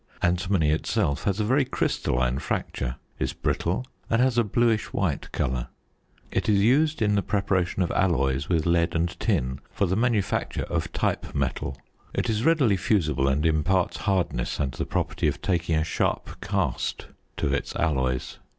[0.23, 5.67] Antimony itself has a very crystalline fracture, is brittle, and has a bluish white colour.
[6.31, 10.63] It is used in the preparation of alloys with lead and tin for the manufacture
[10.63, 11.77] of type metal.
[12.15, 17.05] It is readily fusible, and imparts hardness and the property of taking a sharp cast
[17.37, 18.39] to its alloys.